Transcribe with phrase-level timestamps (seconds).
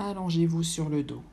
[0.00, 1.24] Allongez-vous sur le dos.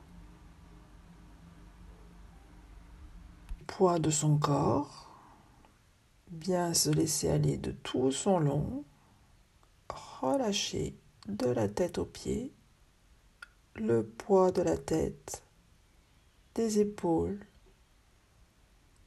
[3.68, 5.08] Poids de son corps.
[6.32, 8.84] Bien se laisser aller de tout son long.
[9.88, 10.96] Relâchez
[11.28, 12.52] de la tête aux pieds.
[13.76, 15.44] Le poids de la tête,
[16.56, 17.46] des épaules,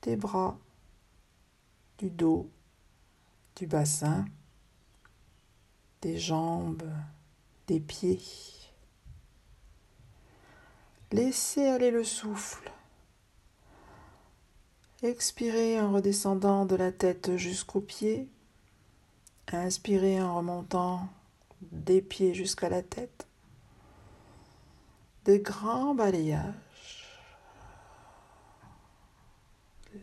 [0.03, 0.57] des bras,
[1.97, 2.49] du dos,
[3.57, 4.23] du bassin,
[6.01, 6.89] des jambes,
[7.67, 8.21] des pieds.
[11.11, 12.71] Laissez aller le souffle.
[15.01, 18.27] Expirez en redescendant de la tête jusqu'aux pieds.
[19.51, 21.07] Inspirez en remontant
[21.61, 23.27] des pieds jusqu'à la tête.
[25.25, 26.53] Des grands balayages.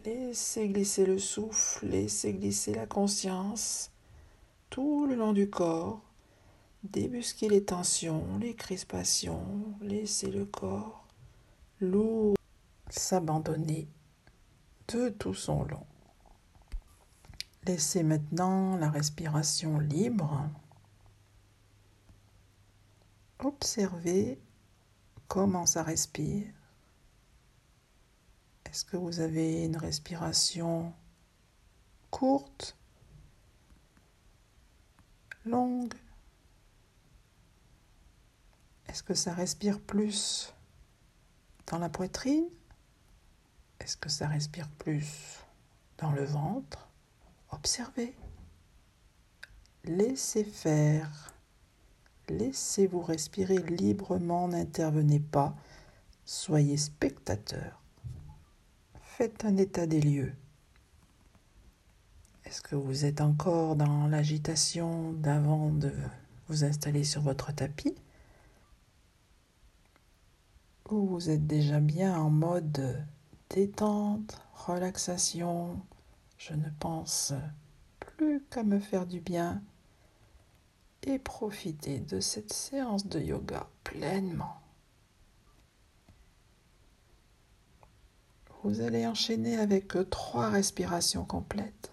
[0.05, 3.93] Laissez glisser le souffle, laissez glisser la conscience
[4.71, 6.06] tout le long du corps
[6.93, 11.05] Débusquez les tensions, les crispations, laissez le corps
[11.81, 12.37] lourd
[12.89, 13.89] s'abandonner
[14.87, 15.85] de tout son long.
[17.65, 20.49] Laissez maintenant la respiration libre.
[23.41, 24.39] Observez
[25.27, 26.47] comment ça respire.
[28.65, 30.95] Est-ce que vous avez une respiration
[32.11, 32.77] courte,
[35.45, 35.95] longue
[38.97, 40.55] est-ce que ça respire plus
[41.67, 42.47] dans la poitrine?
[43.79, 45.45] Est-ce que ça respire plus
[45.99, 46.89] dans le ventre?
[47.51, 48.17] Observez.
[49.85, 51.35] Laissez faire.
[52.31, 55.55] Laissez-vous respirer librement, n'intervenez pas.
[56.25, 57.83] Soyez spectateur.
[59.03, 60.33] Faites un état des lieux.
[62.47, 65.93] Est-ce que vous êtes encore dans l'agitation d'avant de
[66.49, 67.95] vous installer sur votre tapis?
[70.91, 73.05] Ou vous êtes déjà bien en mode
[73.51, 75.81] détente, relaxation,
[76.39, 77.33] je ne pense
[78.01, 79.63] plus qu'à me faire du bien
[81.03, 84.61] et profiter de cette séance de yoga pleinement.
[88.63, 91.93] Vous allez enchaîner avec trois respirations complètes.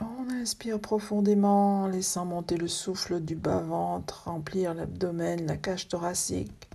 [0.00, 6.68] On inspire profondément en laissant monter le souffle du bas-ventre, remplir l'abdomen, la cage thoracique.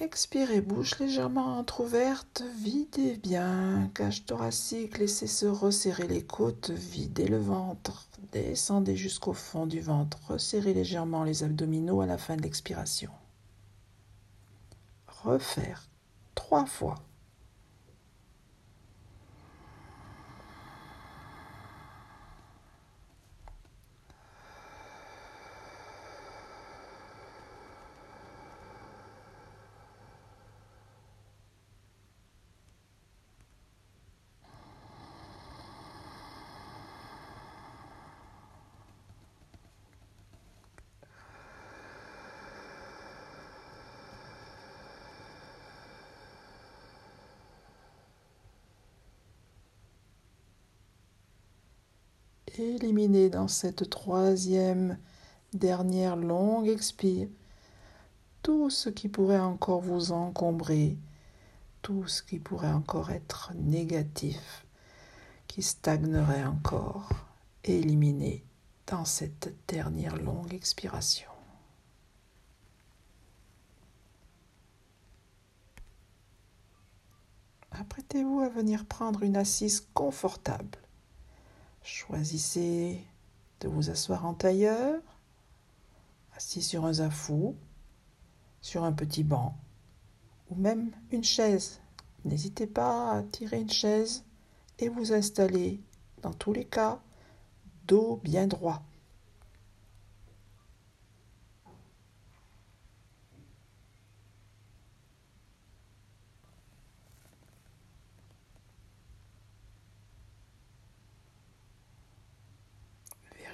[0.00, 7.38] Expirez, bouche légèrement entr'ouverte, videz bien, cage thoracique, laissez se resserrer les côtes, videz le
[7.38, 13.10] ventre, descendez jusqu'au fond du ventre, resserrez légèrement les abdominaux à la fin de l'expiration.
[15.08, 15.88] Refaire
[16.36, 16.94] trois fois.
[52.58, 54.98] Éliminez dans cette troisième
[55.52, 57.28] dernière longue expire
[58.42, 60.96] tout ce qui pourrait encore vous encombrer,
[61.82, 64.66] tout ce qui pourrait encore être négatif,
[65.46, 67.10] qui stagnerait encore,
[67.64, 68.44] éliminez
[68.86, 71.28] dans cette dernière longue expiration.
[77.70, 80.78] Apprêtez-vous à venir prendre une assise confortable.
[81.90, 83.02] Choisissez
[83.60, 85.00] de vous asseoir en tailleur,
[86.36, 87.56] assis sur un zafou,
[88.60, 89.56] sur un petit banc
[90.50, 91.80] ou même une chaise.
[92.26, 94.26] N'hésitez pas à tirer une chaise
[94.78, 95.80] et vous installer,
[96.20, 97.00] dans tous les cas,
[97.86, 98.82] dos bien droit.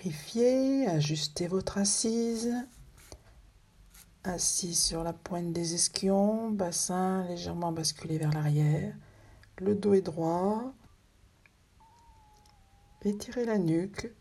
[0.05, 2.55] Vérifiez, ajustez votre assise.
[4.23, 8.95] Assis sur la pointe des ischions, bassin légèrement basculé vers l'arrière.
[9.57, 10.75] Le dos est droit.
[13.01, 14.13] Étirez la nuque.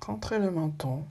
[0.00, 1.08] Rentrez le menton.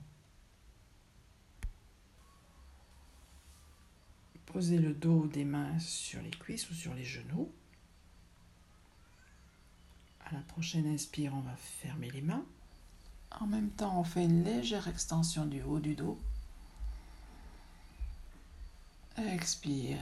[4.46, 7.52] Posez le dos des mains sur les cuisses ou sur les genoux.
[10.22, 12.46] À la prochaine inspire, on va fermer les mains.
[13.40, 16.20] En même temps, on fait une légère extension du haut du dos.
[19.18, 20.00] Expire,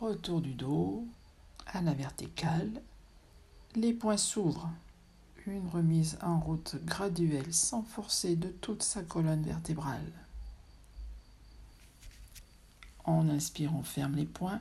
[0.00, 1.06] retour du dos
[1.66, 2.82] à la verticale.
[3.74, 4.70] Les poings s'ouvrent.
[5.46, 10.12] Une remise en route graduelle sans forcer de toute sa colonne vertébrale.
[13.04, 14.60] En inspire, on ferme les poings.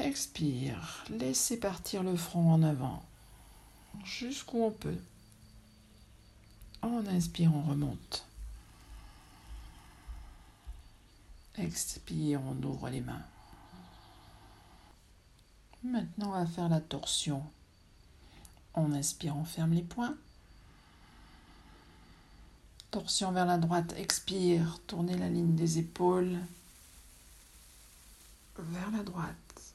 [0.00, 3.02] Expire, laissez partir le front en avant,
[4.04, 4.98] jusqu'où on peut.
[6.82, 8.26] En inspire, on remonte.
[11.56, 13.22] Expire, on ouvre les mains.
[15.84, 17.42] Maintenant, on va faire la torsion.
[18.74, 20.16] On inspire, on ferme les poings.
[22.90, 26.38] Torsion vers la droite, expire, tournez la ligne des épaules
[28.58, 29.74] vers la droite.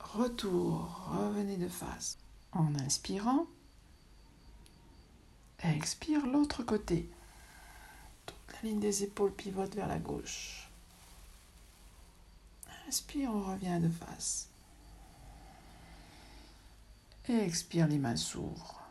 [0.00, 2.18] Retour, revenez de face.
[2.52, 3.46] En inspirant,
[5.62, 7.08] expire l'autre côté.
[8.26, 10.68] Toute la ligne des épaules pivote vers la gauche.
[12.88, 14.48] Inspire, on revient de face.
[17.28, 18.82] Expire, les mains s'ouvrent.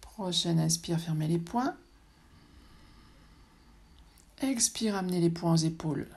[0.00, 1.76] Prochaine inspire, fermez les poings.
[4.42, 6.08] Expire, amenez les poings aux épaules.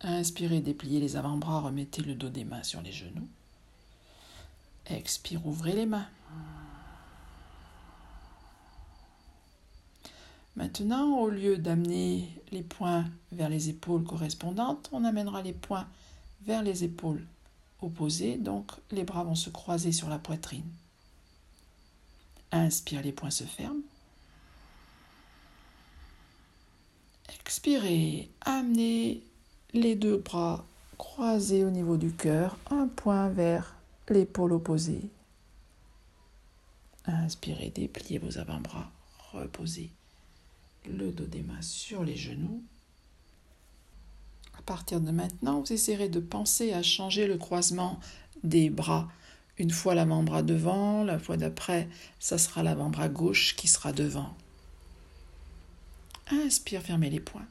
[0.00, 3.28] Inspirez, dépliez les avant-bras, remettez le dos des mains sur les genoux.
[4.86, 6.08] Expire, ouvrez les mains.
[10.56, 15.86] Maintenant, au lieu d'amener les poings vers les épaules correspondantes, on amènera les poings
[16.42, 17.24] vers les épaules
[17.80, 20.68] opposées, donc les bras vont se croiser sur la poitrine.
[22.50, 23.82] Inspire, les poings se ferment.
[27.40, 29.22] Expirez, amenez
[29.78, 30.64] les deux bras
[30.96, 33.76] croisés au niveau du cœur, un point vers
[34.08, 35.02] l'épaule opposée.
[37.06, 38.90] Inspirez, dépliez vos avant-bras,
[39.32, 39.90] reposez
[40.86, 42.62] le dos des mains sur les genoux.
[44.58, 48.00] À partir de maintenant, vous essaierez de penser à changer le croisement
[48.42, 49.08] des bras.
[49.58, 51.88] Une fois l'avant-bras devant, la fois d'après,
[52.18, 54.34] ça sera l'avant-bras gauche qui sera devant.
[56.30, 57.46] Inspire, fermez les poings.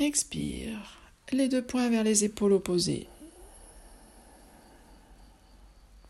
[0.00, 0.98] Expire,
[1.30, 3.06] les deux poings vers les épaules opposées.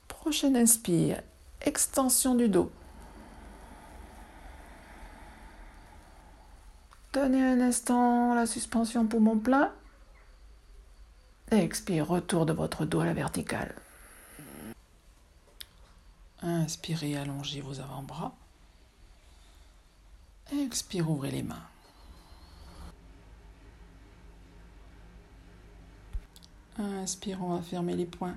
[0.08, 1.20] Prochaine inspire,
[1.60, 2.72] extension du dos.
[7.12, 9.70] Donnez un instant la suspension poumon plein.
[11.50, 13.74] Expire, retour de votre dos à la verticale.
[16.40, 18.34] Inspirez, allongez vos avant-bras.
[20.52, 21.68] Expire, ouvrez les mains.
[26.78, 28.36] Inspire, on va fermer les poings.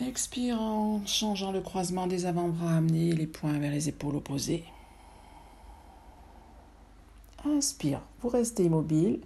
[0.00, 4.64] Expire en changeant le croisement des avant-bras, amenez les poings vers les épaules opposées.
[7.44, 9.20] Inspire, vous restez immobile.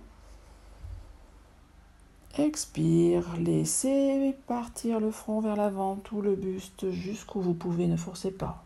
[2.38, 8.30] Expire, laissez partir le front vers l'avant, tout le buste jusqu'où vous pouvez, ne forcez
[8.30, 8.64] pas.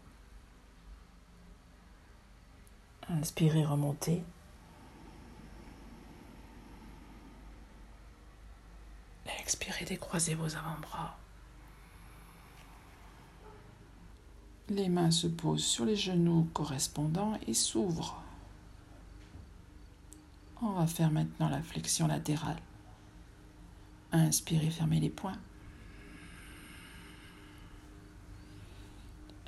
[3.09, 4.23] Inspirez, remontez.
[9.41, 11.17] Expirez, décroisez vos avant-bras.
[14.69, 18.23] Les mains se posent sur les genoux correspondants et s'ouvrent.
[20.63, 22.61] On va faire maintenant la flexion latérale.
[24.13, 25.39] Inspirez, fermez les poings.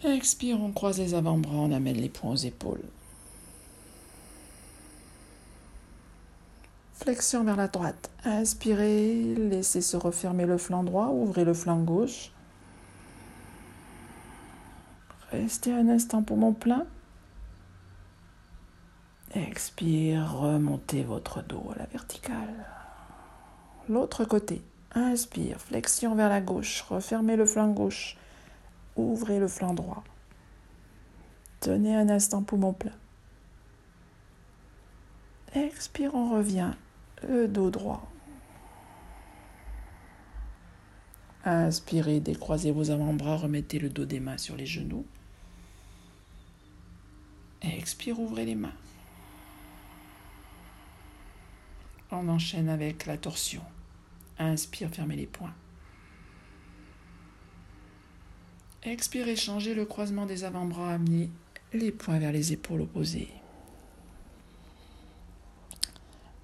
[0.05, 2.85] Expire, on croise les avant-bras, on amène les poings aux épaules.
[7.07, 8.11] Flexion vers la droite.
[8.25, 12.33] Inspirez, laissez se refermer le flanc droit, ouvrez le flanc gauche.
[15.31, 16.85] Restez un instant pour mon plein.
[19.37, 22.67] Expire, remontez votre dos à la verticale.
[23.89, 24.61] L'autre côté.
[24.93, 28.17] Inspire, flexion vers la gauche, refermez le flanc gauche,
[28.97, 30.03] ouvrez le flanc droit.
[31.61, 32.91] Tenez un instant poumon plein.
[35.55, 36.73] Expire, on revient,
[37.29, 38.11] le dos droit.
[41.45, 45.07] Inspirez, décroisez vos avant-bras, remettez le dos des mains sur les genoux.
[47.63, 48.75] Expire, ouvrez les mains.
[52.11, 53.63] On enchaîne avec la torsion.
[54.39, 55.55] Inspire, fermez les poings.
[58.83, 61.31] Expire, changez le croisement des avant-bras, amenez
[61.73, 63.31] les poings vers les épaules opposées.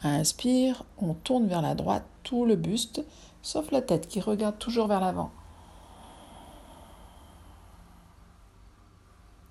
[0.04, 3.04] Inspire, on tourne vers la droite tout le buste,
[3.40, 5.30] sauf la tête qui regarde toujours vers l'avant.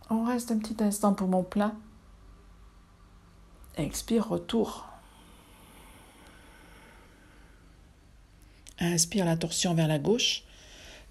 [0.09, 1.73] On reste un petit instant pour mon plein.
[3.77, 4.87] Expire, retour.
[8.79, 10.43] Inspire la torsion vers la gauche.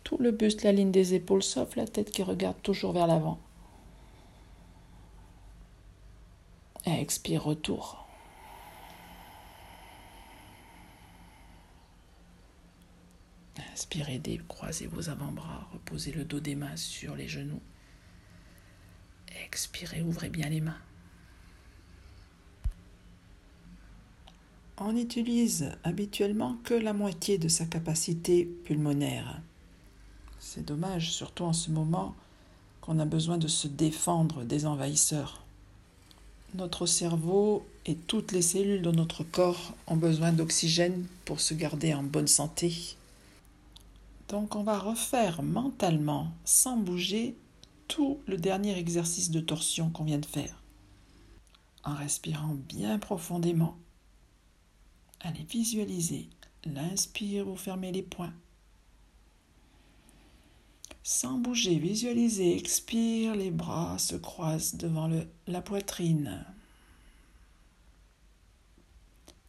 [0.05, 3.39] Tout le buste, la ligne des épaules, sauf la tête qui regarde toujours vers l'avant.
[6.85, 8.10] Expire, retour.
[13.81, 17.63] Inspirez, décroisez vos avant-bras, reposez le dos des mains sur les genoux.
[19.47, 20.77] Expirez, ouvrez bien les mains.
[24.77, 29.41] On n'utilise habituellement que la moitié de sa capacité pulmonaire.
[30.39, 32.15] C'est dommage, surtout en ce moment
[32.83, 35.43] qu'on a besoin de se défendre des envahisseurs.
[36.55, 41.95] Notre cerveau et toutes les cellules de notre corps ont besoin d'oxygène pour se garder
[41.95, 42.99] en bonne santé.
[44.31, 47.37] Donc on va refaire mentalement, sans bouger,
[47.89, 50.63] tout le dernier exercice de torsion qu'on vient de faire.
[51.83, 53.77] En respirant bien profondément.
[55.19, 56.31] Allez, visualisez.
[56.65, 58.33] L'inspire, vous fermez les poings.
[61.03, 65.11] Sans bouger, visualisez, expire, les bras se croisent devant
[65.49, 66.47] la poitrine.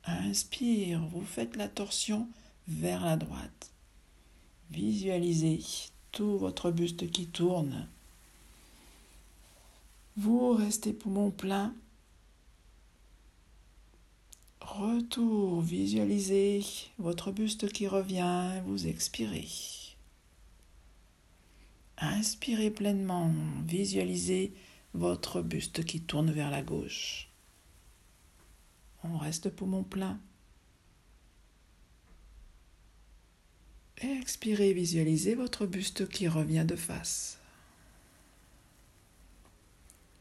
[0.05, 2.27] Inspire, vous faites la torsion
[2.67, 3.71] vers la droite.
[4.71, 5.59] Visualisez
[6.11, 7.87] tout votre buste qui tourne.
[10.15, 11.73] Vous restez poumon plein.
[14.61, 16.63] Retour, visualisez
[16.97, 19.47] votre buste qui revient, vous expirez.
[21.97, 23.31] Inspirez pleinement,
[23.65, 24.53] visualisez
[24.93, 27.27] votre buste qui tourne vers la gauche.
[29.03, 30.17] On reste poumon plein.
[34.01, 37.39] Expirez, visualisez votre buste qui revient de face.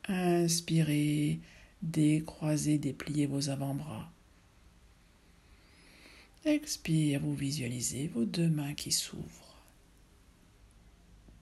[0.07, 1.41] Inspirez,
[1.81, 4.11] décroisez, dépliez vos avant-bras.
[6.45, 9.57] Expire, vous visualisez vos deux mains qui s'ouvrent.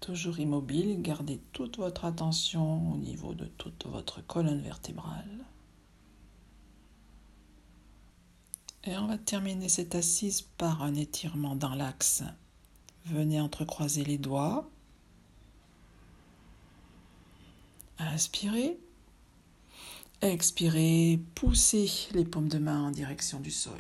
[0.00, 5.44] Toujours immobile, gardez toute votre attention au niveau de toute votre colonne vertébrale.
[8.88, 12.22] Et on va terminer cette assise par un étirement dans l'axe.
[13.04, 14.66] Venez entrecroiser les doigts.
[17.98, 18.78] Inspirez.
[20.22, 23.78] Expirez, poussez les paumes de main en direction du sol.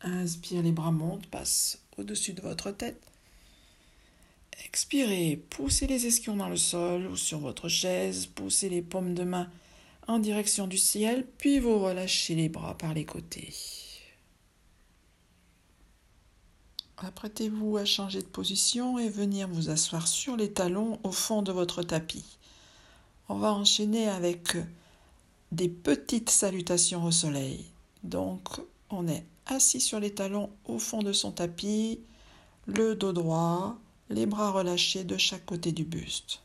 [0.00, 3.02] Inspire, les bras montent, passent au-dessus de votre tête.
[4.64, 9.24] Expirez, poussez les esquions dans le sol ou sur votre chaise, poussez les paumes de
[9.24, 9.50] main
[10.06, 13.52] en direction du ciel, puis vous relâchez les bras par les côtés.
[16.98, 21.52] Apprêtez-vous à changer de position et venir vous asseoir sur les talons au fond de
[21.52, 22.38] votre tapis.
[23.28, 24.56] On va enchaîner avec
[25.52, 27.66] des petites salutations au soleil.
[28.02, 32.00] Donc, on est assis sur les talons au fond de son tapis,
[32.66, 33.76] le dos droit,
[34.08, 36.40] les bras relâchés de chaque côté du buste.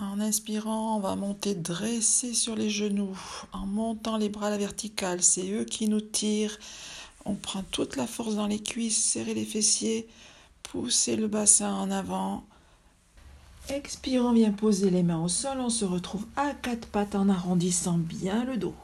[0.00, 3.18] En inspirant, on va monter dressé sur les genoux,
[3.52, 5.22] en montant les bras à la verticale.
[5.24, 6.56] C'est eux qui nous tirent.
[7.24, 10.06] On prend toute la force dans les cuisses, serrer les fessiers,
[10.62, 12.44] pousser le bassin en avant.
[13.70, 15.58] Expire, on vient poser les mains au sol.
[15.58, 18.74] On se retrouve à quatre pattes en arrondissant bien le dos.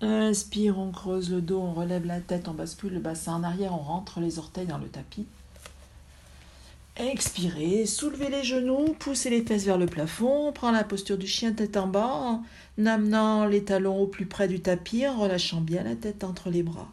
[0.00, 3.74] Inspire, on creuse le dos, on relève la tête, on bascule le bassin en arrière,
[3.74, 5.26] on rentre les orteils dans le tapis.
[6.98, 11.52] Expirez, soulevez les genoux, poussez les fesses vers le plafond, prends la posture du chien
[11.52, 12.40] tête en bas,
[12.78, 16.48] en amenant les talons au plus près du tapis, en relâchant bien la tête entre
[16.48, 16.88] les bras.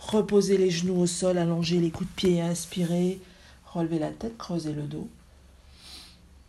[0.00, 3.20] Reposez les genoux au sol, allongez les coups de pied, inspirez,
[3.64, 5.08] relevez la tête, creusez le dos.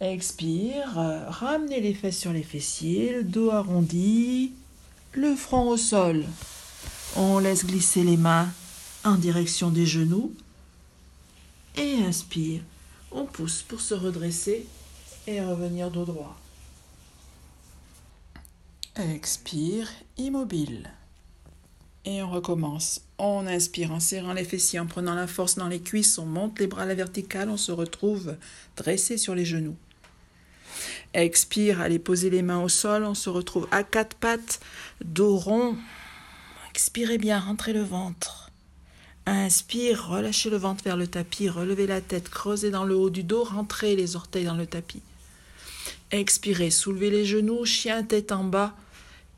[0.01, 0.93] Expire,
[1.27, 4.53] ramenez les fesses sur les fessiers, le dos arrondi,
[5.13, 6.25] le front au sol.
[7.15, 8.49] On laisse glisser les mains
[9.03, 10.33] en direction des genoux
[11.79, 12.61] et inspire.
[13.11, 14.67] On pousse pour se redresser
[15.25, 16.37] et revenir dos droit.
[18.95, 20.91] Expire, immobile.
[22.05, 23.01] Et on recommence.
[23.17, 26.59] On inspire en serrant les fessiers, en prenant la force dans les cuisses, on monte
[26.59, 28.35] les bras à la verticale, on se retrouve
[28.75, 29.75] dressé sur les genoux.
[31.13, 34.59] Expire, allez poser les mains au sol, on se retrouve à quatre pattes,
[35.03, 35.75] dos rond.
[36.71, 38.48] Expirez bien, rentrez le ventre.
[39.31, 43.21] Inspire, relâchez le ventre vers le tapis, relevez la tête, creusez dans le haut du
[43.21, 45.03] dos, rentrez les orteils dans le tapis.
[46.09, 48.75] Expirez, soulevez les genoux, chien tête en bas.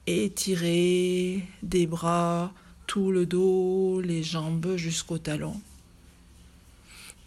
[0.08, 2.54] Étirez des bras,
[2.88, 5.60] tout le dos, les jambes jusqu'au talon.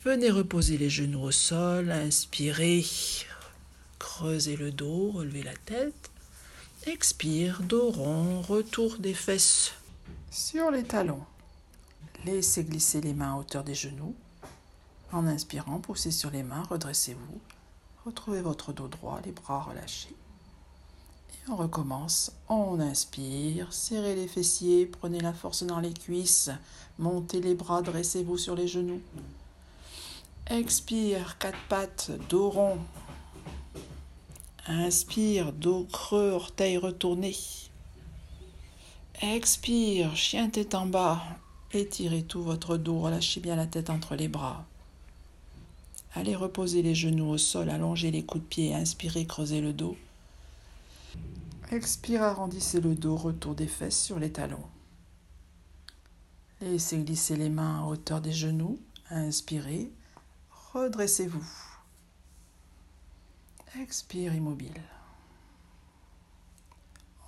[0.02, 2.83] Venez reposer les genoux au sol, inspirez,
[3.99, 6.11] creusez le dos, relevez la tête.
[6.87, 9.75] Expire, dos rond, retour des fesses
[10.30, 11.26] sur les talons.
[12.25, 14.14] Laissez glisser les mains à hauteur des genoux.
[15.12, 17.40] En inspirant, poussez sur les mains, redressez-vous.
[18.07, 20.14] Retrouvez votre dos droit, les bras relâchés.
[21.33, 22.33] Et on recommence.
[22.49, 26.50] On inspire, serrez les fessiers, prenez la force dans les cuisses,
[26.99, 29.02] montez les bras, dressez-vous sur les genoux.
[30.47, 32.78] Expire, quatre pattes, dos rond.
[34.66, 37.37] Inspire, dos creux, orteils retournés.
[39.21, 41.23] Expire, chien tête en bas.
[41.75, 44.64] Étirez tout votre dos, relâchez bien la tête entre les bras.
[46.14, 49.97] Allez reposer les genoux au sol, allongez les coups de pied, inspirez, creusez le dos.
[51.73, 54.62] Expire, arrondissez le dos, retour des fesses sur les talons.
[56.61, 58.78] Laissez glisser les mains à hauteur des genoux,
[59.11, 59.90] inspirez,
[60.73, 61.45] redressez-vous.
[63.81, 64.81] Expire immobile.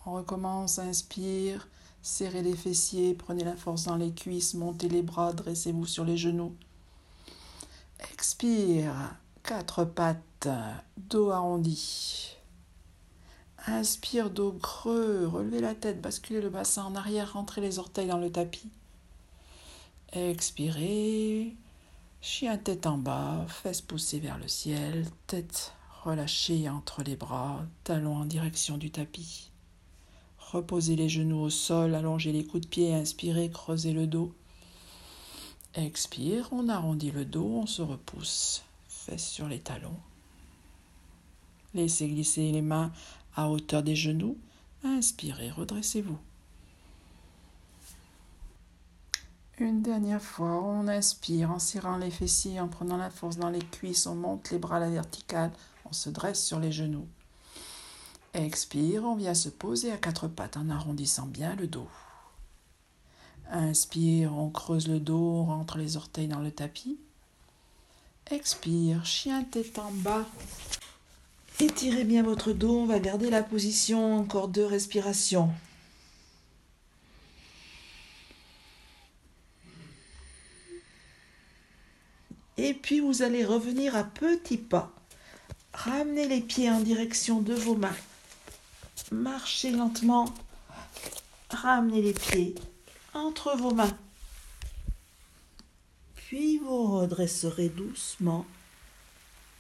[0.05, 1.67] On recommence, inspire,
[2.07, 6.17] serrez les fessiers, prenez la force dans les cuisses, montez les bras, dressez-vous sur les
[6.17, 6.55] genoux.
[8.13, 10.49] Expire, quatre pattes,
[10.97, 12.37] dos arrondi.
[13.67, 18.19] Inspire, dos creux, relevez la tête, basculez le bassin en arrière, rentrez les orteils dans
[18.19, 18.71] le tapis.
[20.13, 21.57] Expirez,
[22.21, 25.73] chien tête en bas, fesses poussées vers le ciel, tête
[26.05, 29.51] relâchée entre les bras, talons en direction du tapis.
[30.53, 34.33] Reposez les genoux au sol, allongez les coups de pied, inspirez, creusez le dos.
[35.75, 39.99] Expire, on arrondit le dos, on se repousse, fesses sur les talons.
[41.75, 42.93] Laissez glisser les mains
[43.35, 44.39] à hauteur des genoux.
[44.85, 46.19] Inspirez, redressez-vous.
[49.59, 53.59] Une dernière fois, on inspire en serrant les fessiers, en prenant la force dans les
[53.59, 55.51] cuisses, on monte les bras à la verticale,
[55.87, 57.09] on se dresse sur les genoux.
[58.37, 61.89] Expire, on vient se poser à quatre pattes en arrondissant bien le dos.
[63.51, 66.99] Inspire, on creuse le dos, on rentre les orteils dans le tapis.
[68.31, 70.27] Expire, chien tête en bas.
[71.61, 75.51] Étirez bien votre dos, on va garder la position, encore deux respirations.
[82.59, 84.93] Et puis vous allez revenir à petits pas.
[85.73, 87.97] Ramenez les pieds en direction de vos mains.
[89.13, 90.27] Marchez lentement.
[91.51, 92.55] Ramenez les pieds
[93.15, 93.97] entre vos mains.
[96.15, 98.45] Puis vous redresserez doucement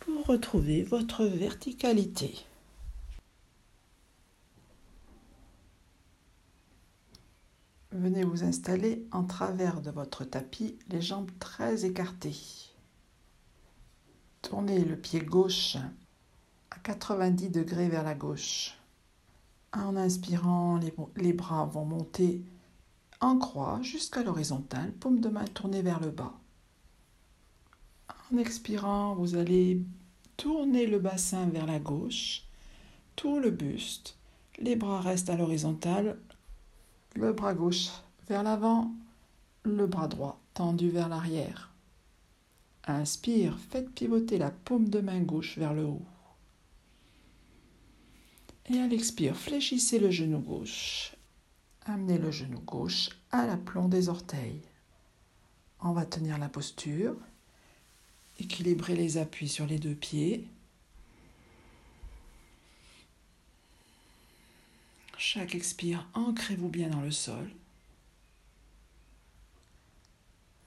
[0.01, 2.35] pour retrouver votre verticalité.
[7.93, 12.37] Venez vous installer en travers de votre tapis, les jambes très écartées.
[14.43, 15.77] Tournez le pied gauche
[16.71, 18.76] à 90 degrés vers la gauche.
[19.77, 20.81] En inspirant,
[21.17, 22.43] les, bras vont monter
[23.21, 26.33] en croix jusqu'à l'horizontale, paume de main tournée vers le bas.
[28.33, 29.83] En expirant, vous allez
[30.39, 32.45] tourner le bassin vers la gauche,
[33.17, 34.17] tout le buste,
[34.59, 36.19] les bras restent à l'horizontale,
[37.15, 37.91] le bras gauche
[38.29, 38.91] vers l'avant,
[39.63, 41.71] le bras droit tendu vers l'arrière.
[42.87, 46.07] Inspire, faites pivoter la paume de main gauche vers le haut.
[48.69, 51.15] Et à l'expire, fléchissez le genou gauche
[51.85, 54.61] Amenez le genou gauche à l'aplomb des orteils.
[55.81, 57.15] On va tenir la posture.
[58.41, 60.49] Équilibrez les appuis sur les deux pieds.
[65.17, 67.49] Chaque expire, ancrez-vous bien dans le sol.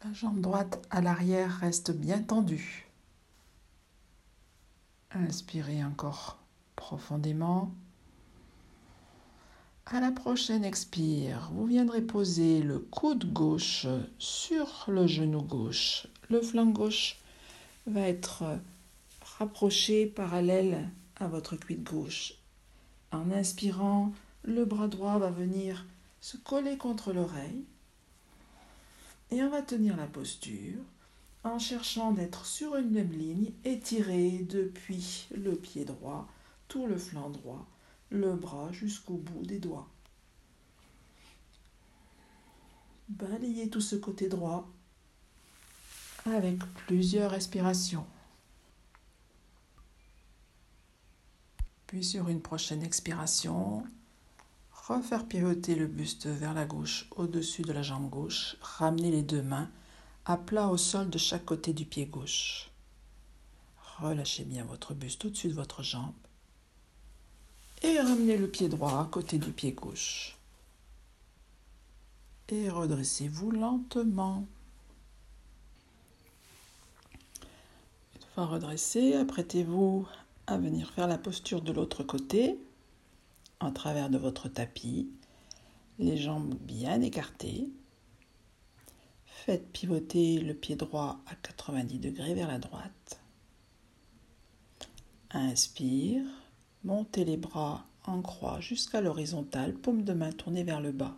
[0.06, 2.88] La jambe droite à l'arrière reste bien tendue.
[5.12, 6.40] Inspirez encore
[6.78, 7.74] profondément.
[9.92, 13.88] À la prochaine expire, vous viendrez poser le coude gauche
[14.20, 16.06] sur le genou gauche.
[16.30, 17.18] Le flanc gauche
[17.88, 18.44] va être
[19.40, 22.34] rapproché parallèle à votre cuisse gauche.
[23.12, 25.88] En inspirant, le bras droit va venir
[26.22, 27.64] se coller contre l'oreille.
[29.32, 30.84] Et on va tenir la posture
[31.44, 36.28] en cherchant d'être sur une même ligne, étiré depuis le pied droit,
[36.68, 37.66] tout le flanc droit
[38.10, 39.88] le bras jusqu'au bout des doigts.
[43.10, 44.68] Balayez tout ce côté droit
[46.26, 48.06] avec plusieurs respirations.
[51.88, 53.84] Puis sur une prochaine expiration,
[54.72, 59.42] refaire pivoter le buste vers la gauche au-dessus de la jambe gauche, ramener les deux
[59.42, 59.72] mains
[60.26, 62.70] à plat au sol de chaque côté du pied gauche.
[63.98, 66.14] Relâchez bien votre buste au-dessus de votre jambe
[67.82, 70.38] et ramenez le pied droit à côté du pied gauche.
[72.50, 74.48] Et redressez-vous lentement.
[78.16, 80.08] Une fois redressé, apprêtez-vous
[80.48, 82.58] à venir faire la posture de l'autre côté
[83.60, 85.10] en travers de votre tapis,
[86.00, 87.70] les jambes bien écartées.
[89.26, 93.20] Faites pivoter le pied droit à 90 degrés vers la droite.
[95.32, 96.26] Inspire,
[96.84, 101.16] montez les bras en croix jusqu'à l'horizontale, paume de main tournée vers le bas.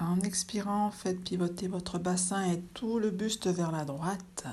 [0.00, 4.46] En expirant, faites pivoter votre bassin et tout le buste vers la droite.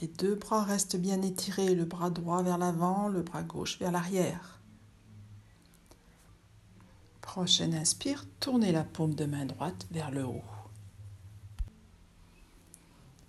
[0.00, 3.92] Les deux bras restent bien étirés, le bras droit vers l'avant, le bras gauche vers
[3.92, 4.60] l'arrière.
[7.20, 10.55] Prochaine inspire, tournez la paume de main droite vers le haut.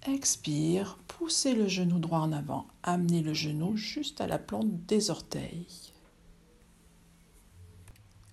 [0.08, 5.10] Expire, poussez le genou droit en avant, amenez le genou juste à la plante des
[5.10, 5.68] orteils.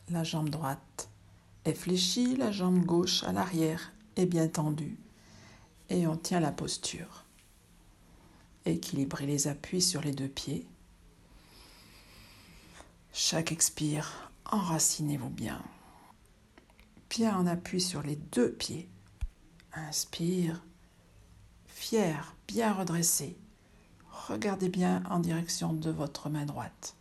[0.09, 1.09] La jambe droite
[1.65, 4.97] est fléchie, la jambe gauche à l'arrière est bien tendue
[5.91, 7.25] et on tient la posture.
[8.67, 10.69] Équilibrez les appuis sur les deux pieds.
[13.13, 15.61] Chaque expire, enracinez-vous bien.
[17.11, 18.89] Bien en appui sur les deux pieds.
[19.73, 20.63] Inspire.
[21.77, 23.37] Fier, bien redressé.
[24.29, 26.95] Regardez bien en direction de votre main droite.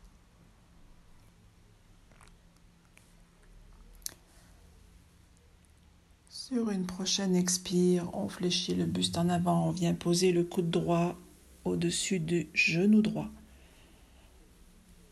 [6.27, 10.71] Sur une prochaine expire, on fléchit le buste en avant, on vient poser le coude
[10.71, 11.15] droit
[11.65, 13.29] au-dessus du genou droit.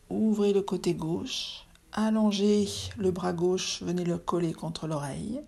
[0.10, 5.39] Ouvrez le côté gauche, allongez le bras gauche, venez le coller contre l'oreille.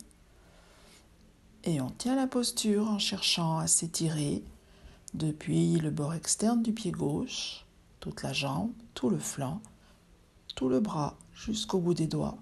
[1.66, 4.44] Et on tient la posture en cherchant à s'étirer
[5.14, 7.66] depuis le bord externe du pied gauche,
[8.02, 9.62] toute la jambe, tout le flanc,
[10.56, 12.38] tout le bras jusqu'au bout des doigts.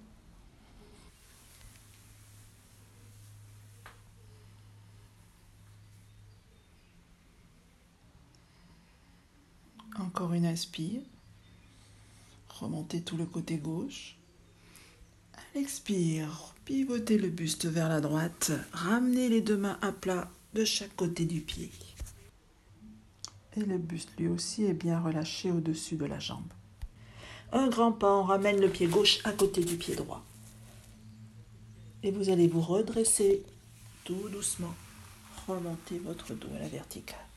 [9.99, 11.01] Encore une inspire.
[12.49, 14.17] Remontez tout le côté gauche.
[15.36, 18.53] À l'expire, pivotez le buste vers la droite.
[18.71, 21.69] Ramenez les deux mains à plat de chaque côté du pied.
[23.57, 26.53] Et le buste lui aussi est bien relâché au-dessus de la jambe.
[27.51, 30.23] Un grand pas, on ramène le pied gauche à côté du pied droit.
[32.03, 33.43] Et vous allez vous redresser
[34.05, 34.73] tout doucement.
[35.49, 37.27] Remontez votre dos à la verticale.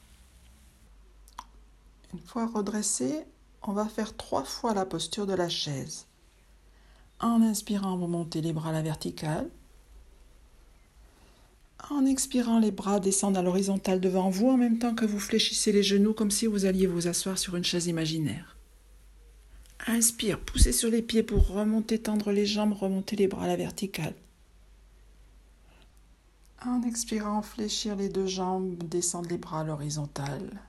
[2.12, 3.24] Une fois redressé,
[3.62, 6.06] on va faire trois fois la posture de la chaise.
[7.24, 9.48] En inspirant, vous montez les bras à la verticale.
[11.88, 15.72] En expirant, les bras descendent à l'horizontale devant vous en même temps que vous fléchissez
[15.72, 18.58] les genoux comme si vous alliez vous asseoir sur une chaise imaginaire.
[19.86, 23.56] Inspire, poussez sur les pieds pour remonter, tendre les jambes, remonter les bras à la
[23.56, 24.14] verticale.
[26.62, 30.60] En expirant, fléchir les deux jambes, descendre les bras à l'horizontale.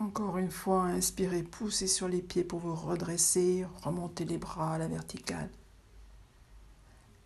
[0.00, 4.78] Encore une fois, inspirez, poussez sur les pieds pour vous redresser, remontez les bras à
[4.78, 5.50] la verticale.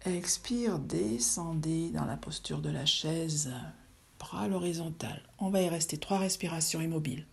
[0.06, 3.52] Expire, descendez dans la posture de la chaise,
[4.18, 5.22] bras à l'horizontale.
[5.38, 7.26] On va y rester trois respirations immobiles.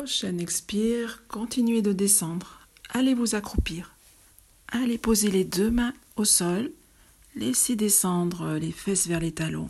[0.00, 2.66] Prochaine expire, continuez de descendre.
[2.88, 3.94] Allez vous accroupir.
[4.68, 6.72] Allez poser les deux mains au sol.
[7.36, 9.68] Laissez descendre les fesses vers les talons.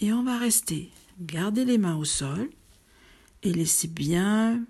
[0.00, 0.90] Et on va rester.
[1.18, 2.50] Gardez les mains au sol
[3.42, 4.62] et laissez bien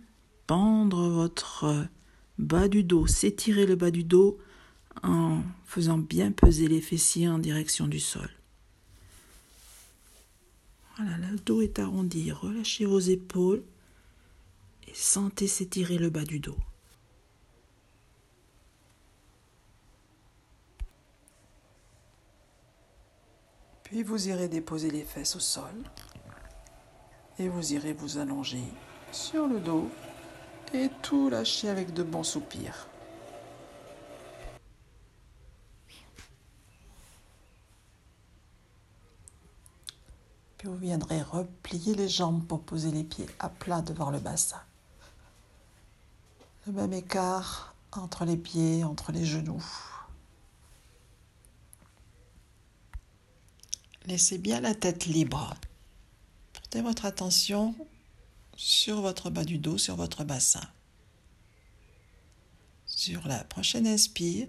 [0.47, 1.89] pendre votre
[2.39, 3.09] bas du dos.
[3.09, 4.39] S'étirer le bas du dos
[5.03, 8.31] en faisant bien peser les fessiers en direction du sol.
[10.97, 12.31] Voilà, le dos est arrondi.
[12.31, 13.65] Relâchez vos épaules
[14.95, 16.59] sentez s'étirer le bas du dos.
[23.91, 25.75] Puis vous irez déposer les fesses au sol
[27.41, 28.63] et vous irez vous allonger
[29.11, 29.89] sur le dos
[30.73, 32.87] et tout lâcher avec de bons soupirs.
[40.59, 44.61] Puis vous viendrez replier les jambes pour poser les pieds à plat devant le bassin.
[46.67, 49.65] Le même écart entre les pieds, entre les genoux.
[54.07, 55.55] Laissez bien la tête libre.
[56.53, 57.75] Portez votre attention
[58.57, 60.67] sur votre bas du dos, sur votre bassin.
[62.87, 64.47] Sur la prochaine inspire,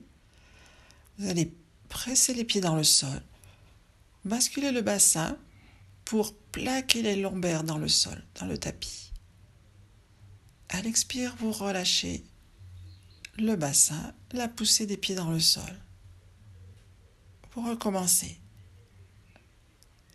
[1.18, 1.54] vous allez
[1.90, 3.22] presser les pieds dans le sol,
[4.26, 5.38] basculer le bassin
[6.06, 9.11] pour plaquer les lombaires dans le sol, dans le tapis.
[10.72, 12.24] À l'expire, vous relâchez
[13.38, 15.78] le bassin, la poussée des pieds dans le sol.
[17.52, 18.40] Pour recommencer.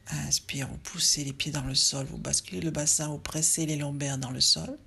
[0.09, 3.77] Inspire, vous poussez les pieds dans le sol, vous basculez le bassin, vous pressez les
[3.77, 4.79] lombaires dans le sol.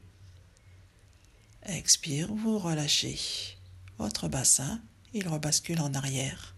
[1.64, 3.20] Expire, vous relâchez
[4.00, 4.82] votre bassin,
[5.14, 6.56] il rebascule en arrière.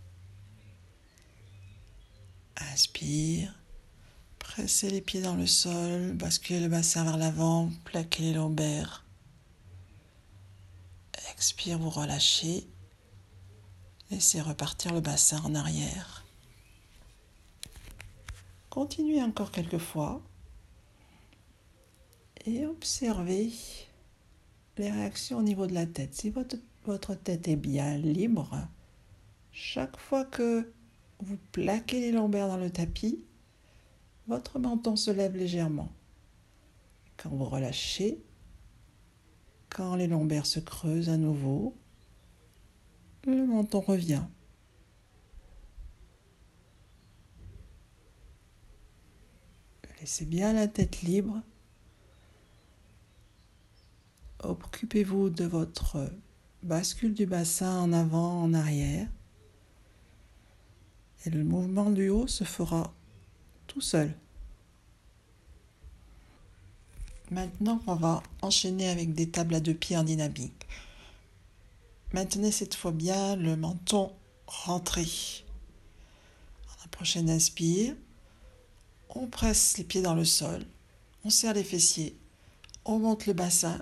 [2.71, 3.60] Inspire,
[4.41, 9.05] pressez les pieds dans le sol, basculez le bassin vers l'avant, plaquez les lombaires.
[11.31, 12.67] Expire, vous relâchez.
[14.09, 16.25] Laissez repartir le bassin en arrière.
[18.69, 20.21] Continuez encore quelques fois
[22.45, 23.51] et observez
[24.77, 26.13] les réactions au niveau de la tête.
[26.13, 28.67] Si votre, votre tête est bien libre,
[29.51, 30.71] chaque fois que
[31.19, 33.23] vous plaquez les lombaires dans le tapis,
[34.31, 35.91] votre menton se lève légèrement.
[37.17, 38.23] Quand vous relâchez,
[39.67, 41.75] quand les lombaires se creusent à nouveau,
[43.25, 44.23] le menton revient.
[49.99, 51.41] Laissez bien la tête libre.
[54.43, 56.09] Occupez-vous de votre
[56.63, 59.09] bascule du bassin en avant, en arrière.
[61.25, 62.95] Et le mouvement du haut se fera
[63.71, 64.13] tout seul.
[67.29, 70.67] Maintenant, on va enchaîner avec des tables à deux pieds en dynamique.
[72.11, 74.11] Maintenez cette fois bien le menton
[74.45, 75.05] rentré.
[76.81, 77.95] la prochaine inspire,
[79.09, 80.65] on presse les pieds dans le sol,
[81.23, 82.17] on serre les fessiers,
[82.83, 83.81] on monte le bassin,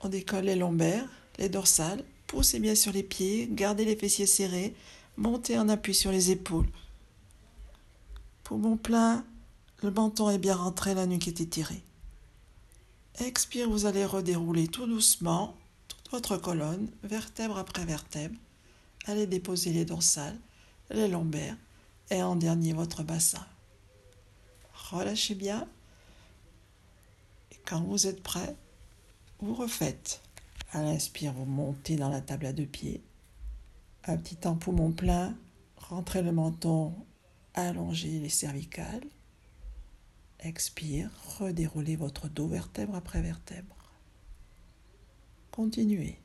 [0.00, 4.74] on décolle les lombaires, les dorsales, poussez bien sur les pieds, gardez les fessiers serrés,
[5.16, 6.66] montez en appui sur les épaules.
[8.48, 9.26] Poumon plein,
[9.82, 11.82] le menton est bien rentré, la nuque est étirée.
[13.20, 15.56] Expire, vous allez redérouler tout doucement
[15.88, 18.38] toute votre colonne, vertèbre après vertèbre.
[19.06, 20.38] Allez déposer les dorsales,
[20.90, 21.56] les lombaires
[22.10, 23.46] et en dernier votre bassin
[24.90, 25.66] relâchez bien.
[27.52, 28.56] Et quand vous êtes prêt,
[29.40, 30.22] vous refaites.
[30.72, 33.02] À l'inspire, vous montez dans la table à deux pieds.
[34.04, 35.34] Un petit temps poumon plein.
[35.76, 36.94] Rentrez le menton,
[37.54, 39.06] allongez les cervicales.
[40.40, 43.76] Expire, redéroulez votre dos vertèbre après vertèbre.
[45.50, 46.18] Continuez.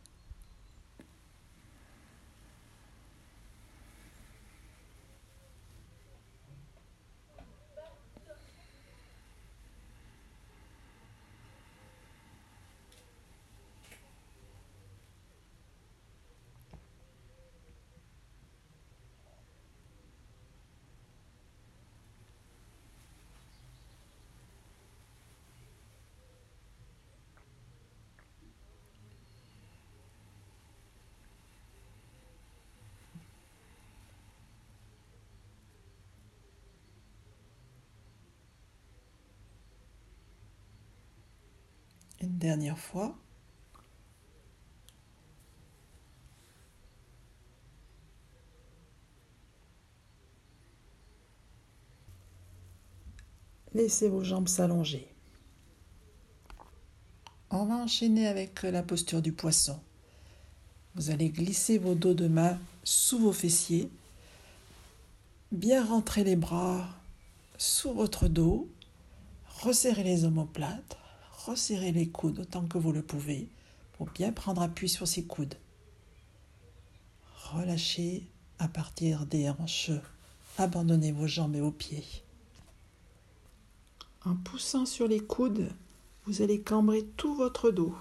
[42.29, 43.17] Dernière fois.
[53.73, 55.07] Laissez vos jambes s'allonger.
[57.49, 59.79] On va enchaîner avec la posture du poisson.
[60.95, 63.89] Vous allez glisser vos dos de main sous vos fessiers,
[65.51, 66.87] bien rentrer les bras
[67.57, 68.69] sous votre dos,
[69.61, 70.97] resserrer les omoplates,
[71.45, 73.47] resserrez les coudes autant que vous le pouvez
[73.93, 75.55] pour bien prendre appui sur ces coudes.
[77.51, 78.23] Relâchez
[78.59, 79.91] à partir des hanches.
[80.57, 82.05] Abandonnez vos jambes et vos pieds.
[84.23, 85.69] En poussant sur les coudes,
[86.25, 87.95] vous allez cambrer tout votre dos.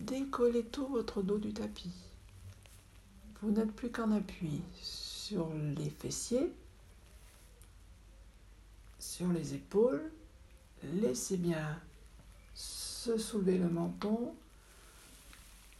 [0.00, 1.92] Décollez tout votre dos du tapis.
[3.42, 6.52] Vous n'êtes plus qu'en appui sur les fessiers,
[8.98, 10.10] sur les épaules
[10.94, 11.80] Laissez bien
[12.54, 14.34] se soulever le menton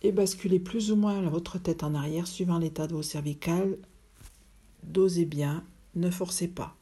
[0.03, 3.79] et basculez plus ou moins votre tête en arrière suivant l'état de vos cervicales.
[4.83, 5.65] Dosez bien,
[5.95, 6.77] ne forcez pas.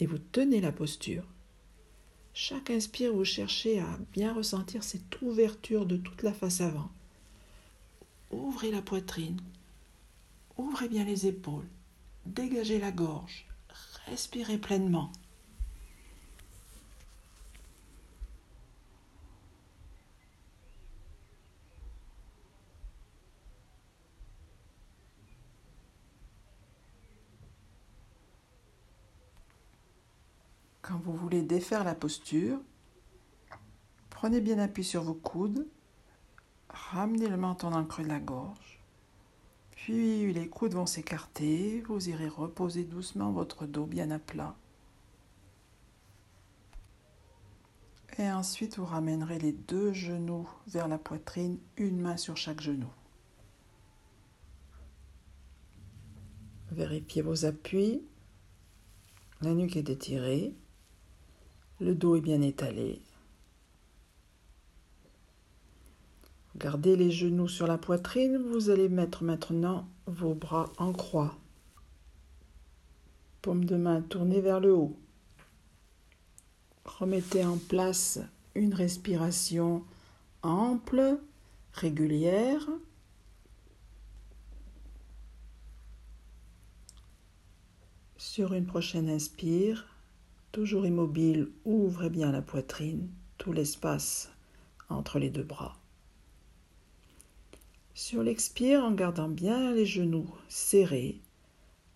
[0.00, 1.22] et vous tenez la posture.
[2.34, 6.90] Chaque inspire, vous cherchez à bien ressentir cette ouverture de toute la face avant.
[8.32, 9.40] Ouvrez la poitrine,
[10.56, 11.68] ouvrez bien les épaules,
[12.26, 13.46] dégagez la gorge,
[14.06, 15.12] respirez pleinement.
[30.80, 32.60] Quand vous défaire la posture,
[34.10, 35.66] prenez bien appui sur vos coudes,
[36.68, 38.82] ramenez le menton dans le creux de la gorge,
[39.70, 44.54] puis les coudes vont s'écarter, vous irez reposer doucement votre dos bien à plat.
[48.18, 52.90] Et ensuite, vous ramènerez les deux genoux vers la poitrine, une main sur chaque genou.
[56.70, 58.02] Vérifiez vos appuis.
[59.40, 60.54] La nuque est étirée.
[61.82, 63.02] Le dos est bien étalé.
[66.54, 68.36] Gardez les genoux sur la poitrine.
[68.36, 71.34] Vous allez mettre maintenant vos bras en croix.
[73.40, 74.96] Paume de main tournée vers le haut.
[76.84, 78.20] Remettez en place
[78.54, 79.82] une respiration
[80.42, 81.18] ample,
[81.72, 82.64] régulière.
[88.16, 89.91] Sur une prochaine inspire,
[90.52, 94.30] Toujours immobile, ouvrez bien la poitrine, tout l'espace
[94.90, 95.78] entre les deux bras.
[97.94, 101.20] Sur l'expire, en gardant bien les genoux serrés,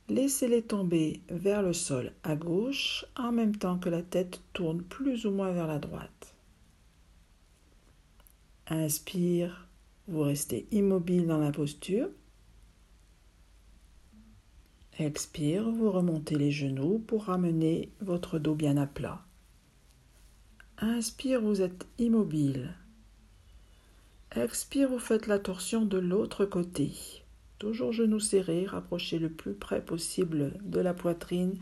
[0.08, 5.26] laissez-les tomber vers le sol à gauche en même temps que la tête tourne plus
[5.26, 6.34] ou moins vers la droite.
[8.68, 9.68] Inspire,
[10.08, 12.08] vous restez immobile dans la posture.
[14.98, 19.26] Expire, vous remontez les genoux pour ramener votre dos bien à plat.
[20.78, 22.74] Inspire, vous êtes immobile.
[24.34, 26.92] Expire, vous faites la torsion de l'autre côté.
[27.58, 31.58] Toujours genoux serrés, rapprochez le plus près possible de la poitrine.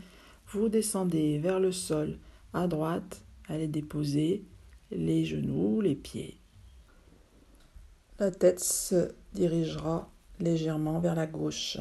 [0.47, 2.17] Vous descendez vers le sol
[2.53, 3.21] à droite.
[3.49, 4.45] Allez déposer
[4.91, 6.37] les genoux, les pieds.
[8.17, 11.79] La tête se dirigera légèrement vers la gauche.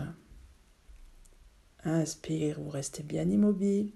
[1.85, 3.91] Inspire, vous restez bien immobile.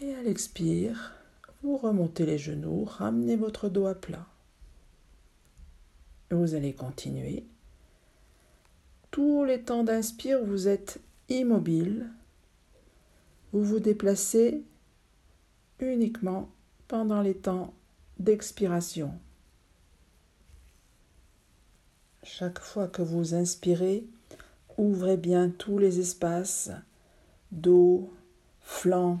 [0.00, 1.14] Et à l'expire,
[1.62, 4.26] vous remontez les genoux, ramenez votre dos à plat.
[6.30, 7.44] Vous allez continuer.
[9.10, 12.10] Tous les temps d'inspire, vous êtes immobile.
[13.52, 14.64] Vous vous déplacez
[15.80, 16.50] uniquement
[16.88, 17.74] pendant les temps
[18.18, 19.12] d'expiration.
[22.22, 24.06] Chaque fois que vous inspirez,
[24.78, 26.70] Ouvrez bien tous les espaces,
[27.50, 28.12] dos,
[28.60, 29.20] flanc.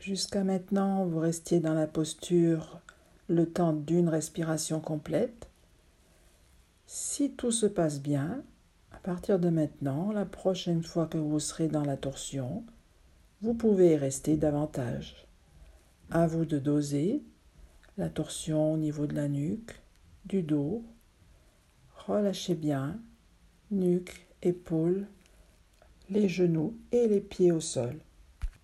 [0.00, 2.80] Jusqu'à maintenant, vous restiez dans la posture
[3.28, 5.48] le temps d'une respiration complète.
[6.86, 8.42] Si tout se passe bien,
[8.92, 12.64] à partir de maintenant, la prochaine fois que vous serez dans la torsion,
[13.42, 15.26] vous pouvez rester davantage.
[16.10, 17.22] À vous de doser
[17.96, 19.80] la torsion au niveau de la nuque,
[20.24, 20.84] du dos,
[22.06, 22.98] Relâchez bien,
[23.70, 25.06] nuque, épaules,
[26.08, 28.00] les genoux et les pieds au sol.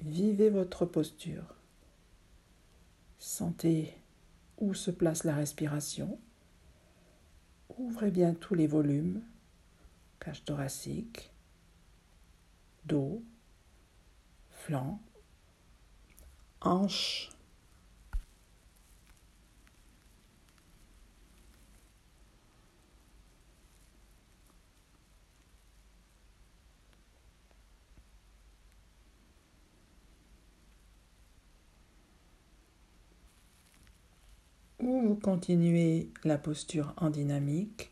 [0.04, 1.54] Vivez votre posture.
[3.18, 3.94] Sentez
[4.58, 6.18] où se place la respiration.
[7.76, 9.22] Ouvrez bien tous les volumes,
[10.18, 11.30] cage thoracique,
[12.86, 13.22] dos,
[14.50, 14.98] flanc,
[16.62, 17.30] hanche,
[34.86, 37.90] ou vous continuez la posture en dynamique,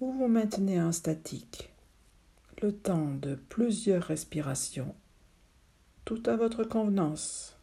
[0.00, 1.70] ou vous maintenez en statique
[2.62, 4.94] le temps de plusieurs respirations,
[6.04, 7.56] tout à votre convenance.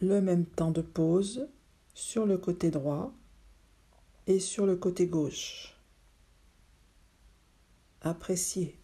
[0.00, 1.48] Le même temps de pause
[1.94, 3.12] sur le côté droit
[4.26, 5.76] et sur le côté gauche.
[8.02, 8.77] Appréciez.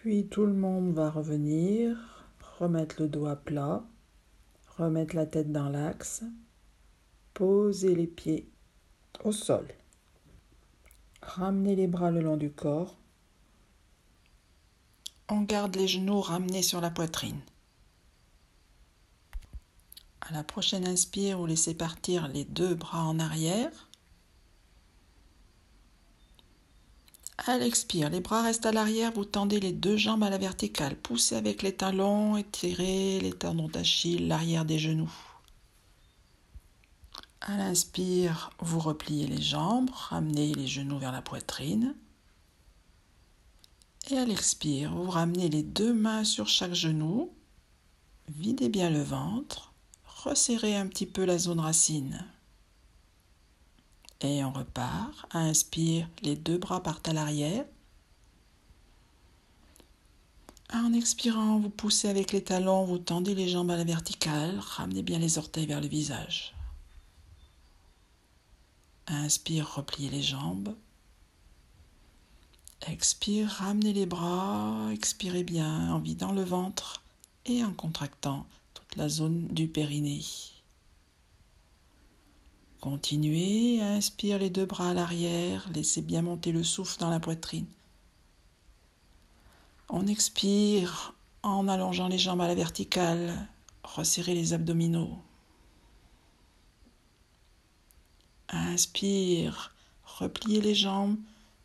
[0.00, 2.24] Puis tout le monde va revenir,
[2.60, 3.82] remettre le doigt plat,
[4.76, 6.22] remettre la tête dans l'axe,
[7.34, 8.48] poser les pieds
[9.24, 9.66] au sol.
[11.20, 12.96] Ramener les bras le long du corps.
[15.28, 17.40] On garde les genoux ramenés sur la poitrine.
[20.20, 23.87] À la prochaine inspire, vous laissez partir les deux bras en arrière.
[27.46, 30.96] À l'expire, les bras restent à l'arrière, vous tendez les deux jambes à la verticale,
[30.96, 35.12] poussez avec les talons, étirez les tendons d'Achille, l'arrière des genoux.
[37.40, 41.94] À l'inspire, vous repliez les jambes, ramenez les genoux vers la poitrine.
[44.10, 47.32] Et à l'expire, vous ramenez les deux mains sur chaque genou,
[48.28, 49.72] videz bien le ventre,
[50.04, 52.26] resserrez un petit peu la zone racine.
[54.20, 55.26] Et on repart.
[55.32, 57.64] Inspire, les deux bras partent à l'arrière.
[60.72, 65.02] En expirant, vous poussez avec les talons, vous tendez les jambes à la verticale, ramenez
[65.02, 66.54] bien les orteils vers le visage.
[69.06, 70.74] Inspire, repliez les jambes.
[72.86, 77.02] Expire, ramenez les bras, expirez bien en vidant le ventre
[77.46, 80.22] et en contractant toute la zone du périnée.
[82.80, 87.66] Continuez, inspire les deux bras à l'arrière, laissez bien monter le souffle dans la poitrine.
[89.88, 93.48] On expire en allongeant les jambes à la verticale,
[93.82, 95.18] resserrez les abdominaux.
[98.48, 99.74] Inspire,
[100.04, 101.18] repliez les jambes,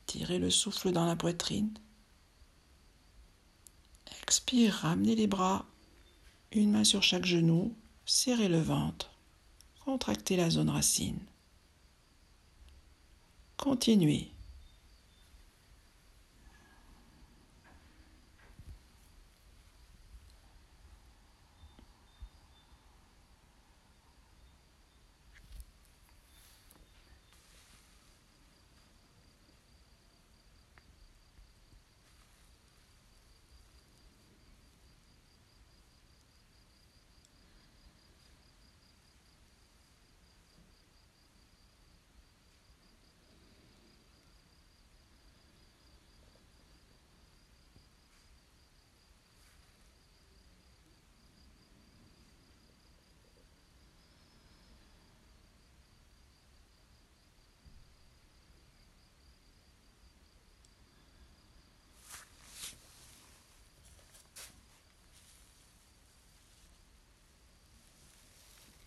[0.07, 1.73] tirez le souffle dans la poitrine.
[4.23, 5.65] Expire, ramenez les bras,
[6.51, 9.12] une main sur chaque genou, serrez le ventre.
[9.85, 11.19] Contractez la zone racine.
[13.57, 14.32] Continuez.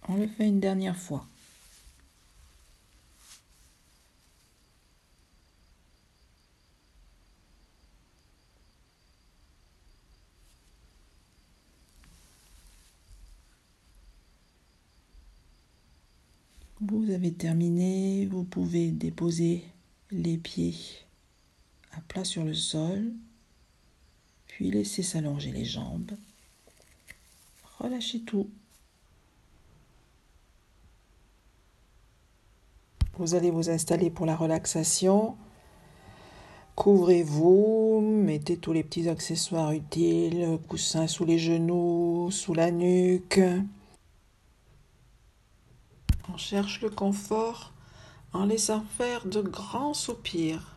[0.09, 1.27] On le fait une dernière fois.
[16.81, 19.65] Vous avez terminé, vous pouvez déposer
[20.13, 20.77] les pieds
[21.93, 23.13] à plat sur le sol,
[24.47, 26.13] puis laisser s'allonger les jambes.
[27.79, 28.49] Relâchez tout.
[33.19, 35.37] Vous allez vous installer pour la relaxation.
[36.75, 43.41] Couvrez-vous, mettez tous les petits accessoires utiles, coussins sous les genoux, sous la nuque.
[46.31, 47.73] On cherche le confort
[48.35, 50.75] en laissant faire de grands soupirs.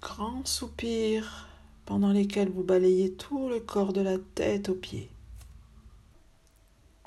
[0.00, 1.48] Grands soupirs
[1.84, 5.10] pendant lesquels vous balayez tout le corps de la tête aux pieds.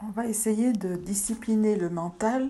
[0.03, 2.49] On va essayer de discipliner le mental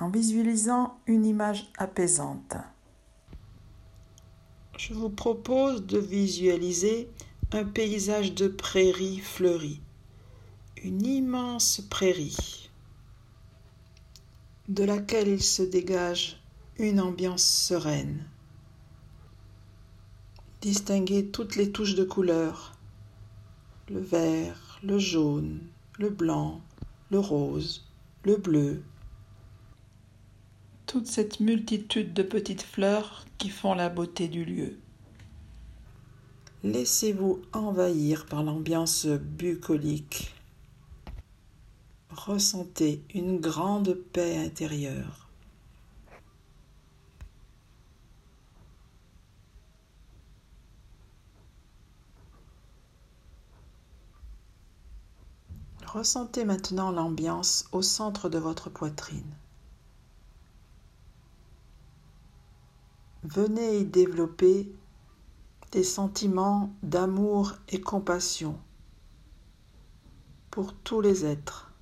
[0.00, 2.56] en visualisant une image apaisante.
[4.78, 7.10] Je vous propose de visualiser
[7.52, 9.80] un paysage de prairie fleurie,
[10.84, 12.70] une immense prairie,
[14.68, 16.40] de laquelle il se dégage
[16.78, 18.24] une ambiance sereine.
[20.60, 22.76] Distinguez toutes les touches de couleurs,
[23.88, 25.60] le vert, le jaune,
[25.98, 26.60] le blanc,
[27.10, 27.88] le rose,
[28.24, 28.82] le bleu,
[30.88, 34.78] toute cette multitude de petites fleurs qui font la beauté du lieu.
[36.64, 40.34] Laissez-vous envahir par l'ambiance bucolique.
[42.08, 45.28] Ressentez une grande paix intérieure.
[55.84, 59.34] Ressentez maintenant l'ambiance au centre de votre poitrine.
[63.24, 64.72] Venez y développer
[65.72, 68.58] des sentiments d'amour et compassion
[70.50, 71.72] pour tous les êtres.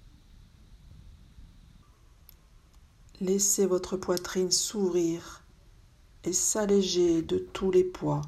[3.20, 5.43] Laissez votre poitrine s'ouvrir
[6.24, 8.22] et s'alléger de tous les poids.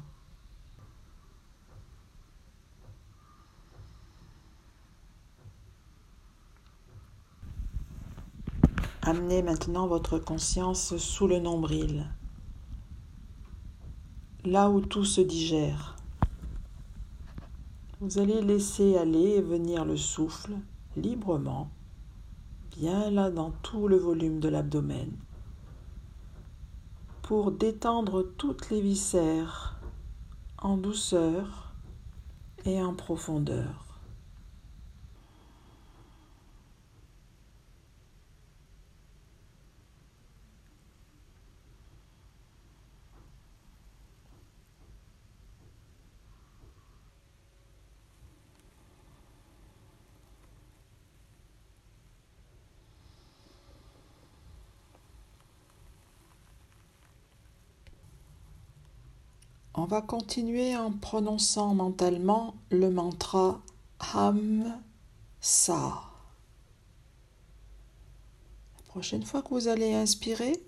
[9.01, 12.07] Amenez maintenant votre conscience sous le nombril,
[14.45, 15.95] là où tout se digère.
[17.99, 20.53] Vous allez laisser aller et venir le souffle
[20.95, 21.69] librement,
[22.77, 25.11] bien là dans tout le volume de l'abdomen,
[27.21, 29.77] pour détendre toutes les viscères
[30.57, 31.73] en douceur
[32.65, 33.89] et en profondeur.
[59.75, 63.59] On va continuer en prononçant mentalement le mantra
[64.13, 64.79] Ham
[65.41, 66.03] Sa.
[68.77, 70.61] La prochaine fois que vous allez inspirer,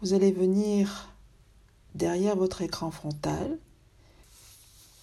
[0.00, 1.12] vous allez venir
[1.94, 3.60] derrière votre écran frontal,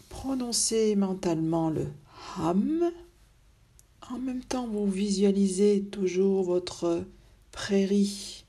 [0.10, 1.88] prononcer mentalement le
[2.40, 2.92] Ham.
[4.12, 7.06] En même temps, vous visualisez toujours votre
[7.54, 8.44] prairie,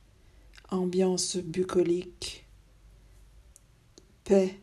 [0.73, 2.45] ambiance bucolique,
[4.25, 4.60] paix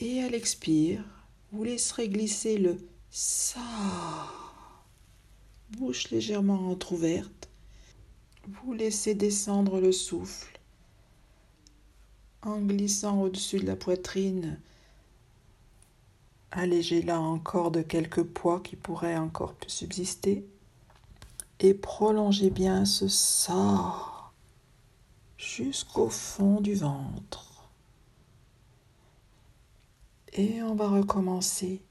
[0.00, 1.04] et à l'expire,
[1.52, 2.78] vous laisserez glisser le
[3.10, 3.60] sa,
[5.76, 7.48] bouche légèrement entr'ouverte.
[8.48, 10.58] Vous laissez descendre le souffle
[12.42, 14.58] en glissant au-dessus de la poitrine.
[16.50, 20.44] Allégez-la encore de quelques poids qui pourraient encore subsister
[21.60, 24.32] et prolongez bien ce sa
[25.36, 27.49] jusqu'au fond du ventre.
[30.32, 31.82] Et on va recommencer.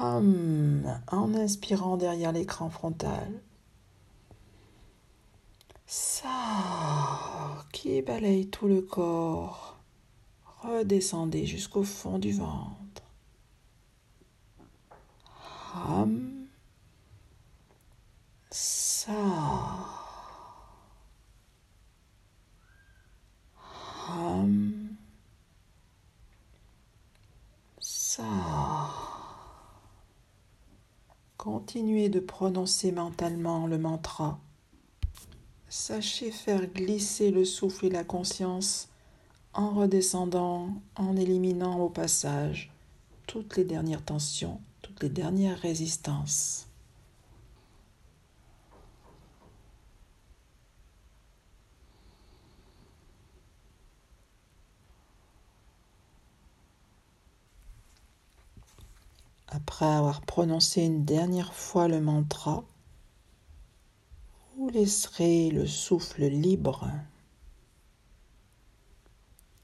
[0.00, 3.40] Hum, en inspirant derrière l'écran frontal.
[5.86, 6.28] Ça
[7.72, 9.78] qui balaye tout le corps.
[10.62, 13.02] Redescendez jusqu'au fond du ventre.
[15.74, 16.46] Hum.
[18.50, 19.12] Ça.
[24.08, 24.83] Hum.
[31.36, 34.38] Continuez de prononcer mentalement le mantra.
[35.68, 38.88] Sachez faire glisser le souffle et la conscience
[39.52, 42.72] en redescendant, en éliminant au passage
[43.26, 46.66] toutes les dernières tensions, toutes les dernières résistances.
[59.54, 62.64] Après avoir prononcé une dernière fois le mantra,
[64.56, 66.90] vous laisserez le souffle libre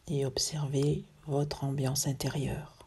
[0.07, 2.80] et observez votre ambiance intérieure.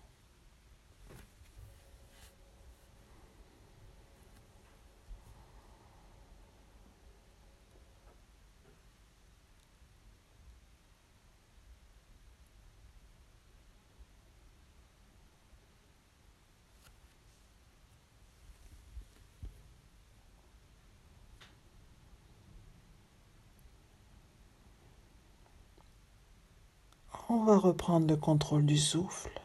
[27.36, 29.41] On va reprendre le contrôle du souffle.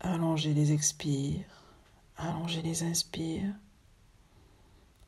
[0.00, 1.64] Allonger les expires,
[2.18, 3.54] allonger les inspires.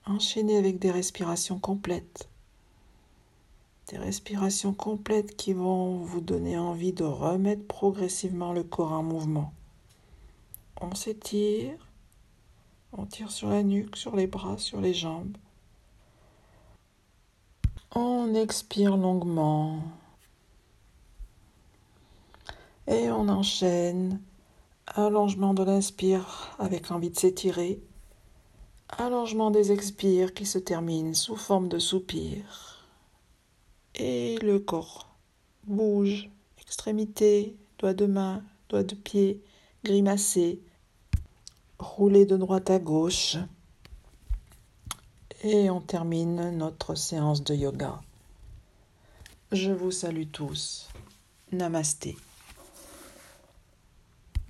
[0.07, 2.31] Enchaîner avec des respirations complètes.
[3.89, 9.53] Des respirations complètes qui vont vous donner envie de remettre progressivement le corps en mouvement.
[10.81, 11.77] On s'étire,
[12.93, 15.37] on tire sur la nuque, sur les bras, sur les jambes.
[17.95, 19.83] On expire longuement.
[22.89, 24.21] Et on enchaîne.
[24.87, 27.83] Allongement de l'inspire avec envie de s'étirer.
[28.89, 32.83] Allongement des expires qui se terminent sous forme de soupir.
[33.95, 35.09] Et le corps
[35.67, 39.43] bouge, extrémité, doigts de main, doigts de pied,
[39.85, 40.59] grimacer,
[41.79, 43.37] rouler de droite à gauche.
[45.43, 48.01] Et on termine notre séance de yoga.
[49.53, 50.89] Je vous salue tous.
[51.53, 52.17] Namasté.